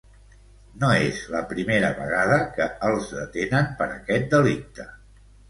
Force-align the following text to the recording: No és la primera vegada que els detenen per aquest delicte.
No 0.83 0.87
és 1.09 1.19
la 1.33 1.41
primera 1.51 1.91
vegada 1.99 2.39
que 2.57 2.67
els 2.89 3.13
detenen 3.19 3.71
per 3.83 3.89
aquest 3.99 4.27
delicte. 4.35 4.89